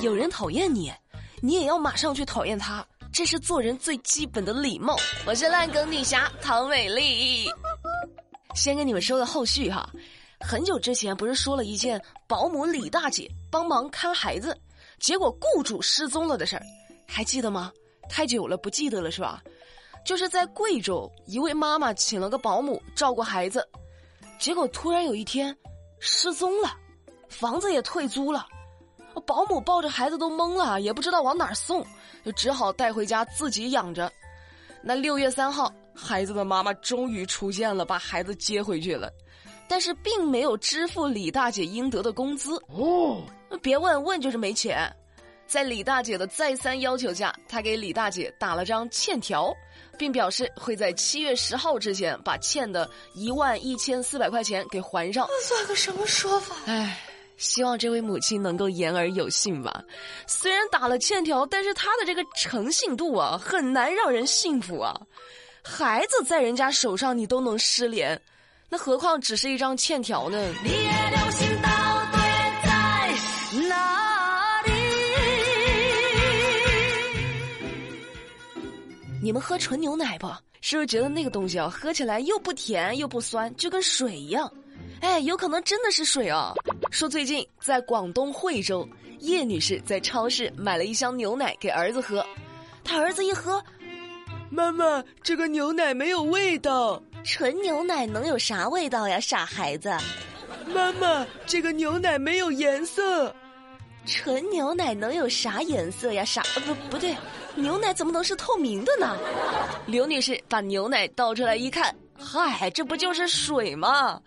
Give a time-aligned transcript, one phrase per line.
[0.00, 0.92] 有人讨厌你，
[1.40, 4.96] 你也要马上去讨厌他，这是做人最基本的礼貌。
[5.26, 7.48] 我是烂梗女侠唐美丽，
[8.54, 9.90] 先跟你们说个后续哈。
[10.40, 14.56] 很久之前不是说了一件保姆李大姐帮忙看孩子，
[15.00, 16.62] 结果雇主失踪了的事儿，
[17.04, 17.72] 还记得吗？
[18.08, 19.42] 太久了不记得了是吧？
[20.04, 23.68] 就是在贵州，一位妈妈请了个保姆照顾孩子，
[24.38, 25.54] 结果突然有一天
[25.98, 26.72] 失踪了，
[27.28, 28.46] 房子也退租了，
[29.28, 31.84] 保姆抱着孩子都懵了，也不知道往哪儿送，
[32.24, 34.10] 就只好带回家自己养着。
[34.82, 39.12] 那六月三号，孩子的妈妈终于出现了，把孩子接回去了，
[39.68, 43.22] 但是并没有支付李大姐应得的工资哦。
[43.60, 44.90] 别问问就是没钱。
[45.46, 49.50] 在李大姐的再三要求下，他给李大姐打了张欠条，
[49.98, 55.26] 并表示会在七月十号之前把欠的一万一千四百块钱给还上。
[55.26, 56.54] 这算个什么说法？
[56.66, 56.98] 唉，
[57.38, 59.82] 希望这位母亲能够言而有信吧。
[60.26, 64.94] 虽然打了欠条，但是她的这个诚信度啊，很难让人信服啊。
[65.62, 68.20] 孩子在人家手上你都能失联，
[68.68, 70.38] 那何况只是一张欠条呢？
[70.64, 71.68] 你也流星到
[72.10, 72.18] 底
[72.64, 73.86] 在哪？
[79.22, 80.28] 你们喝纯牛奶不？
[80.60, 84.52] 是不是觉得那个东西啊，喝起来又不甜又不酸，就跟水一样？
[85.00, 86.52] 哎，有可能真的是水啊！
[86.90, 88.88] 说最近在广东惠州，
[89.20, 92.24] 叶女士在超市买了一箱牛奶给儿子喝，
[92.82, 93.62] 她儿子一喝，
[94.50, 97.02] 妈妈，这个牛奶没有味道。
[97.24, 99.90] 纯牛奶能有啥味道呀，傻孩子！
[100.72, 103.34] 妈妈，这个牛奶没有颜色。
[104.06, 106.24] 纯牛奶能有啥颜色呀？
[106.24, 107.14] 傻不不对，
[107.54, 109.14] 牛奶怎么能是透明的呢？
[109.84, 114.18] 刘女士把牛奶倒出来一看，嗨，这不就是水吗？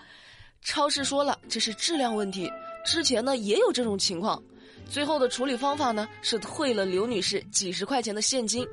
[0.64, 2.52] 超市说了，这是质量问题。
[2.86, 4.42] 之前呢也有这种情况，
[4.90, 8.68] 最后的处理方法呢是退了刘女士几十块钱的现金。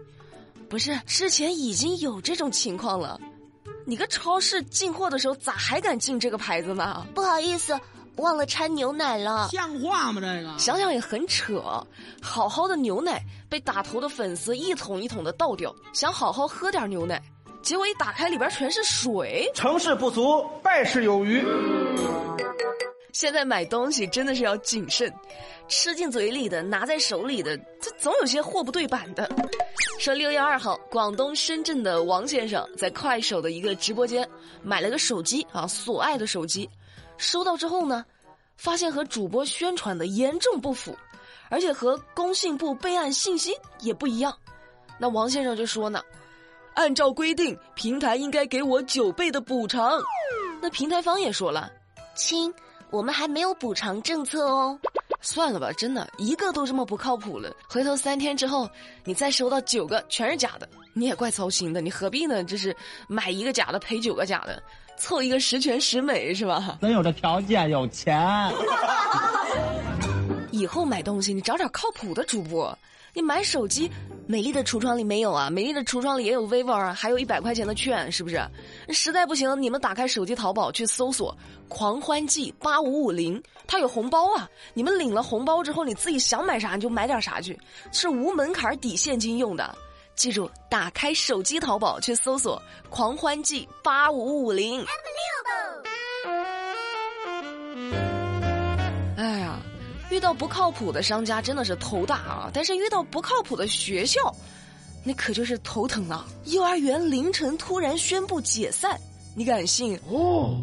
[0.68, 3.18] 不是，之前已经有这种情况了，
[3.86, 7.06] 你个超市进货的时候咋还敢进这个牌子呢？
[7.14, 7.78] 不好意思。
[8.16, 10.20] 忘了掺牛奶了，像话吗？
[10.20, 11.62] 这个想想也很扯。
[12.20, 17.22] 好好的牛奶被打头的粉丝一桶一桶的倒掉，想好好喝点牛奶，
[17.62, 19.50] 结果一打开里边全是水。
[19.54, 21.44] 成事不足，败事有余。
[23.12, 25.12] 现在买东西真的是要谨慎，
[25.66, 29.28] 吃进嘴里的、拿在手里的，这总有些货不对版的。
[29.98, 34.28] 说六月二号，广东深圳的王先生在快手的一个直播间
[34.62, 36.68] 买了个手机啊，所爱的手机。
[37.16, 38.04] 收到之后呢，
[38.56, 40.96] 发现和主播宣传的严重不符，
[41.50, 44.32] 而且和工信部备案信息也不一样。
[44.96, 46.00] 那王先生就说呢，
[46.78, 50.00] 按照规定，平台应该给我九倍的补偿。
[50.62, 51.68] 那平台方也说了，
[52.14, 52.54] 亲，
[52.90, 54.78] 我们还没有补偿政策哦。
[55.20, 57.52] 算了吧，真的一个都这么不靠谱了。
[57.68, 58.70] 回头三天之后，
[59.02, 61.80] 你再收到九个全是假的，你也怪操心的。
[61.80, 62.44] 你何必呢？
[62.44, 62.74] 就是
[63.08, 64.62] 买一个假的赔九个假的。
[64.96, 66.78] 凑一个十全十美是吧？
[66.80, 68.16] 咱有这条件，有钱。
[70.58, 72.76] 以后买东西你找点靠谱的主播。
[73.14, 73.90] 你买手机，
[74.26, 75.48] 美丽的橱窗里没有啊？
[75.48, 78.40] 美丽的橱窗里也有 vivo 啊，还有一百块钱的券，是不是？
[78.90, 81.36] 实在不行，你们打开手机淘宝去搜索
[81.68, 84.48] “狂欢季八五五零”，它有红包啊！
[84.74, 87.58] 你们领了红包之后，你自己想买啥你就买点啥去，
[87.92, 89.74] 是无门槛抵现金用的。
[90.14, 92.60] 记住，打开手机淘宝去搜索
[92.90, 94.84] “狂欢季八五五零”。
[100.18, 102.50] 遇到不靠谱的商家真的是头大啊！
[102.52, 104.34] 但是遇到不靠谱的学校，
[105.04, 106.26] 那可就是头疼了。
[106.46, 108.98] 幼儿园凌晨突然宣布解散，
[109.36, 109.96] 你敢信？
[110.10, 110.60] 哦，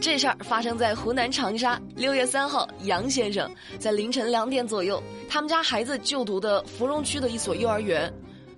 [0.00, 1.76] 这事儿发生在湖南长沙。
[1.96, 8.12] 六月三号，杨先生在凌晨两点左右，他们家孩子就读的芙蓉区的一所幼儿园。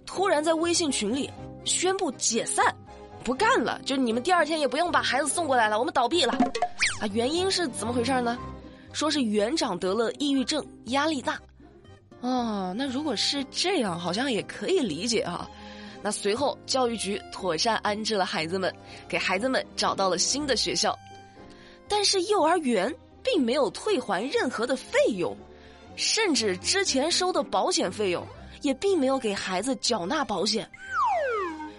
[0.04, 1.30] 突然在微信群里
[1.64, 2.62] 宣布解散，
[3.24, 6.34] 不干了，就你们第二天也不用把孩子送过来了，我们倒闭了。
[7.00, 8.36] 啊，原因是怎么回事呢？
[8.92, 11.40] 说是园长得了抑郁症，压力大。
[12.20, 15.48] 哦，那如果是这样，好像也可以理解啊。
[16.02, 18.74] 那随后教育局妥善安置了孩子们，
[19.08, 20.98] 给孩子们找到了新的学校，
[21.88, 25.36] 但是幼儿园并没有退还任何的费用，
[25.96, 28.26] 甚至之前收的保险费用。
[28.62, 30.68] 也并没有给孩子缴纳保险。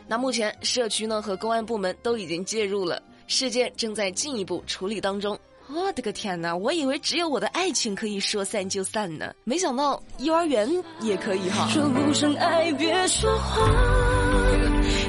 [0.07, 5.38] 那目前社区呢和公安部门都已经介入了，事件正在进一步处理当中。
[5.71, 6.56] 我的个天哪！
[6.56, 10.68] 我以为只有我的爱情可以说散就散呢，没想到幼儿园
[11.01, 11.68] 也可以哈。
[11.69, 13.69] 说不上爱，别说谎，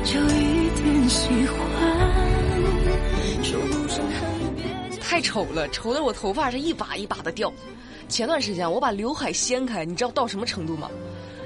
[0.05, 1.57] 就一点喜欢。
[3.43, 7.51] 说不上恨，别太丑了，丑的我头发是一把一把的掉。
[8.09, 10.91] 前段时间我把刘海掀开，你知道到什么程度吗？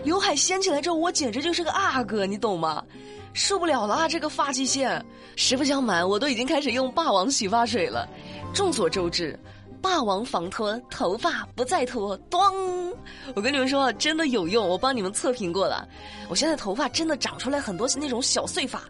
[0.02, 2.84] 刘海掀起来之后，我简直就是个阿哥，你懂吗？
[3.34, 5.04] 受不了了，这个发际线。
[5.36, 8.08] 实不相瞒，我都已经开始用霸王洗发水了。
[8.54, 9.36] 众所周知，
[9.82, 12.16] 霸王防脱，头发不再脱。
[12.30, 12.40] 咚！
[13.34, 15.86] 我跟你们说，真的有用，我帮你们测评过了。
[16.28, 18.84] 我现在头发真的长出来很多那种小碎发。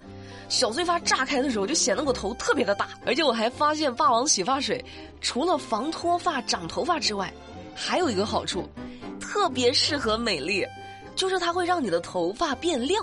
[0.50, 4.84] 小碎发炸开的时候，就显得我头特别的大，而且我还发现霸王洗发水
[5.22, 7.32] 除了防脱发、长头发之外，
[7.74, 8.68] 还有一个好处，
[9.18, 10.62] 特别适合美丽，
[11.16, 13.02] 就是它会让你的头发变亮。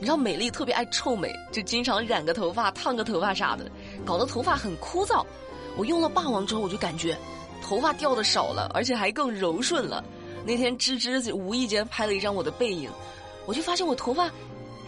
[0.00, 3.70] 你知道美丽特别爱臭美，就经常染个头发、烫个头发啥的，
[4.02, 5.22] 搞得头发很枯燥。
[5.76, 7.14] 我用了霸王之后，我就感觉
[7.62, 10.02] 头发掉的少了，而且还更柔顺了。
[10.42, 12.90] 那天芝芝无意间拍了一张我的背影，
[13.44, 14.30] 我就发现我头发。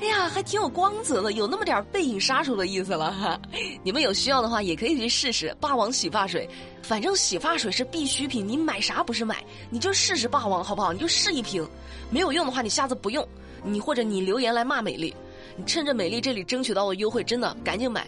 [0.00, 3.38] 哎呀，还挺有光泽的，有那么点背影杀手的意思了哈。
[3.84, 6.48] 你们有需要的话，也可以去试试霸王洗发水。
[6.82, 9.44] 反正洗发水是必需品，你买啥不是买？
[9.68, 10.90] 你就试试霸王好不好？
[10.92, 11.64] 你就试一瓶，
[12.10, 13.24] 没有用的话，你下次不用。
[13.64, 15.14] 你或者你留言来骂美丽，
[15.56, 18.06] 你趁着美丽这里争取到的优惠，真的赶紧买。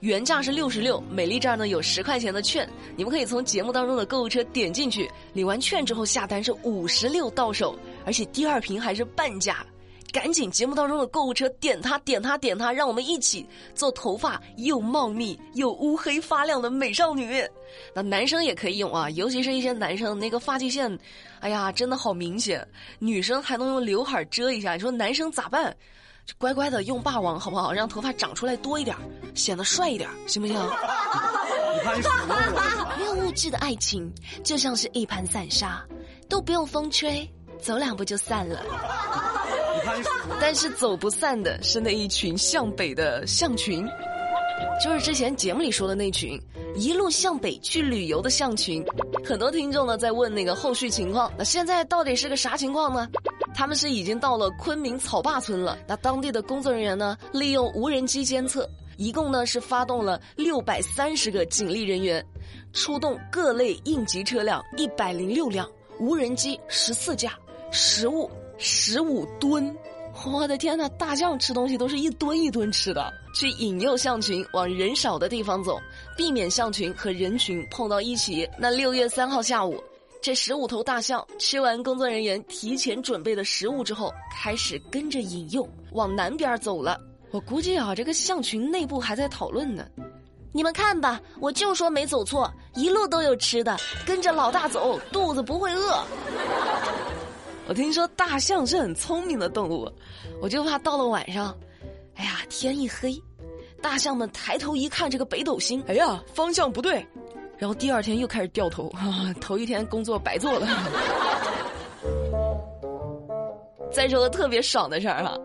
[0.00, 9.66] 原价是六十六，美丽这儿呢有十块钱的券，你们可以从节目当中的购物车点进去，领完券之后下单是五十六到手，而且第二瓶还是半价。
[10.12, 17.42] 赶紧节目当中的购物车点它点它点它，让我们一起做头发又茂密又乌黑发亮的美少女。
[17.94, 20.98] 那男生也可以用啊，尤其是一些男生那个发际线，
[21.40, 22.66] 哎呀，真的好明显。
[22.98, 25.76] 女生还能用刘海遮一下，你说男生咋办？
[26.36, 27.72] 乖乖的用霸王好不好？
[27.72, 28.96] 让头发长出来多一点，
[29.34, 30.56] 显得帅一点，行不行？
[30.56, 32.34] 你看什么？
[32.98, 34.12] 没有物质的爱情
[34.42, 35.82] 就像是一盘散沙，
[36.28, 37.30] 都不用风吹，
[37.60, 38.64] 走两步就散了。
[40.40, 43.86] 但是走不散的是那一群向北的象群，
[44.82, 46.40] 就是之前节目里说的那群
[46.74, 48.84] 一路向北去旅游的象群。
[49.24, 53.08] 很多听众呢在问那个后续情况，那现在到底是个啥情况呢？
[53.54, 55.76] 他们是已经到了昆明草坝村了。
[55.86, 62.24] 那当地的工作人员呢，利用无人机监测，一共呢是发动了六百三十个警力人员，
[62.72, 65.68] 出动各类应急车辆一百零六辆，
[65.98, 67.32] 无人机十四架，
[67.72, 68.30] 食物。
[68.58, 69.74] 十五吨，
[70.26, 70.88] 我的天呐！
[70.98, 73.12] 大象吃东西都是一吨一吨吃的。
[73.34, 75.78] 去引诱象群往人少的地方走，
[76.16, 78.48] 避免象群和人群碰到一起。
[78.58, 79.80] 那六月三号下午，
[80.20, 87.00] 这十五头大象吃完工作人员提前准备的食物之后，开始跟着引诱往南边走了。
[87.30, 89.86] 我估计啊，这个象群内部还在讨论呢。
[90.50, 96.02] 你们看吧，我就说没走错，一路都有吃的，跟着老大走，肚子不会饿。
[97.68, 99.92] 我听说大象是很聪明的动物，
[100.40, 101.54] 我就怕到了晚上，
[102.14, 103.22] 哎呀，天一黑，
[103.82, 107.06] 大象们抬头一看这个北斗星，哎呀，方向不对，
[107.58, 108.90] 然后第二天又开始掉头，
[109.38, 110.66] 头一天工作白做了。
[113.92, 115.38] 再说个特别爽的事儿哈，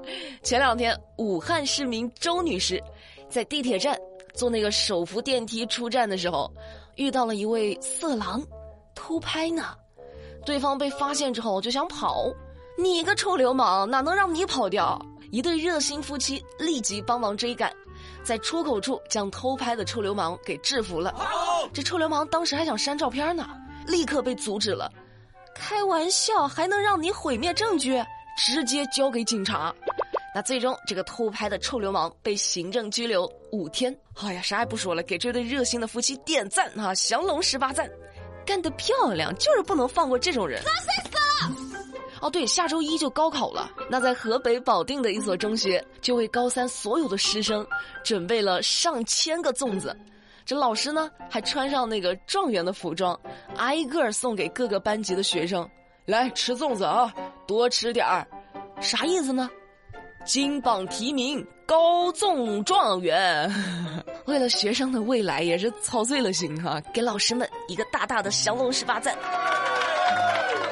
[0.43, 2.81] 前两天武汉市民周女士
[3.29, 3.97] 在地铁站
[4.33, 6.49] 坐那个手扶电梯出站的时候，
[6.95, 8.41] 遇到了一位色狼，
[8.95, 9.75] 偷拍呢。
[10.45, 12.25] 对方被发现之后就想跑，
[12.77, 14.99] 你个臭流氓，哪能让你跑掉？
[15.31, 17.73] 一对热心夫妻立即帮忙追赶，
[18.23, 21.13] 在出口处将偷拍的臭流氓给制服了。
[21.73, 23.49] 这臭流氓当时还想删照片呢，
[23.87, 24.91] 立刻被阻止了。
[25.55, 28.03] 开玩笑，还能让你毁灭证据？
[28.37, 29.73] 直接交给警察。
[30.35, 33.95] 那最终这个偷拍的臭流氓被行政拘留五天。
[34.15, 36.93] 哎呀，啥也不说了，给这对热心的夫妻点赞啊！
[36.95, 37.89] 降龙十八赞。
[38.45, 40.61] 干得漂亮，就是不能放过这种人。
[42.21, 43.69] 哦，对，下周一就高考了。
[43.89, 47.67] 那在河北保定的一所中学，就为高三所有的师生
[48.01, 49.93] 准备了上千个粽子。
[50.45, 53.19] 这老师呢，还穿上那个状元的服装，
[53.57, 55.69] 挨个送给各个班级的学生。
[56.05, 57.13] 来吃粽子啊，
[57.45, 58.25] 多吃点儿。
[58.79, 59.49] 啥意思呢？
[60.25, 63.51] 金榜题名，高中状元。
[64.25, 69.17] 为了学生的未来，也是操碎了心哈，给老师们一个大大的降龙十八赞。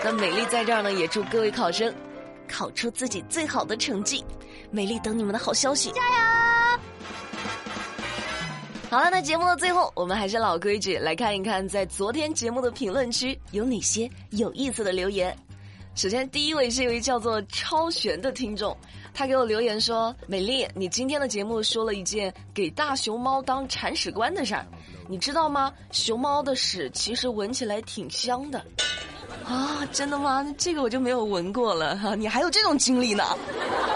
[0.03, 1.93] 那美丽在这儿呢，也祝各位考生
[2.47, 4.23] 考出自己最好的成绩。
[4.71, 6.79] 美丽等你们的好消息，加油！
[8.89, 15.37] 好了，那节目的最后，我们还是老规矩，来看一看在昨天节目的评论区有哪些有意思的留言。
[15.93, 18.75] 首先，第一位是一位叫做超玄的听众。
[19.13, 24.65] 他给我留言说：“美丽，你今天的节目说了一件给大熊猫当铲屎官的事儿，
[25.07, 25.71] 你知道吗？
[25.91, 28.65] 熊猫的屎其实闻起来挺香的，
[29.45, 30.45] 啊，真的吗？
[30.57, 33.23] 这个我就没有闻过了哈，你还有这种经历呢？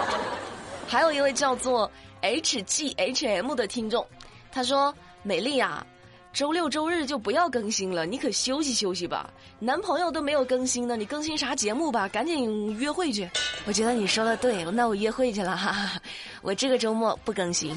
[0.87, 1.89] 还有一位叫做
[2.21, 4.05] H G H M 的听众，
[4.51, 4.93] 他说：
[5.23, 5.85] 美丽啊，
[6.35, 9.31] 周六周日就不要更新了，你可休息休息吧。
[9.57, 12.09] 男朋友都没有更新呢，你更新啥节目吧？
[12.09, 13.29] 赶紧约会去。
[13.65, 15.97] 我觉得你说的对，那我约会去了哈哈。
[16.43, 17.73] 我这个周末不更新。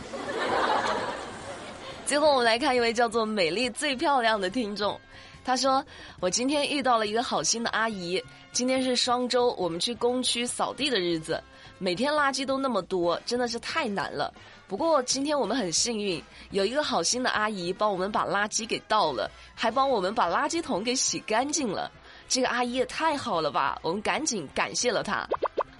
[2.04, 5.00] 最后我们来看一位叫做“美丽最漂亮”的听众，
[5.44, 5.84] 他说
[6.18, 11.40] ：“我今天遇到了一个好心的阿姨，今天是双周，我们去工区扫地的日子，
[11.78, 14.32] 每天垃圾都那么多，真的是太难了。”
[14.68, 21.90] 不过今天我们很幸运，有一个好心的阿姨帮我们把垃圾给倒了，还帮我们把垃圾桶给洗干净了。
[22.28, 23.78] 这个阿姨也太好了吧！
[23.80, 25.26] 我们赶紧感谢了她，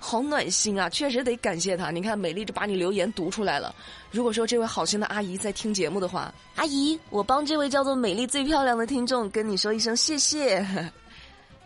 [0.01, 0.89] 好暖心啊！
[0.89, 1.91] 确实得感谢她。
[1.91, 3.75] 你看，美丽就把你留言读出来了。
[4.11, 10.67] 如果说这位好心的阿姨在听节目的话，阿姨，我帮这位叫做美丽最漂亮的听众跟你说一声谢谢。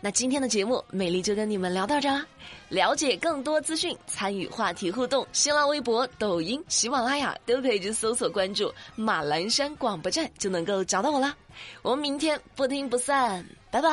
[0.05, 2.25] 那今天的节目，美丽就跟你们聊到这啦。
[2.67, 11.33] 了解更多资讯，参与话题互动，新浪微博、抖音、喜马拉雅都可以去搜索关注马栏山广播站，就能够找到我啦。
[11.81, 13.89] 我们明天不听不散，拜拜。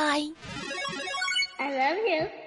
[1.59, 2.40] I love you.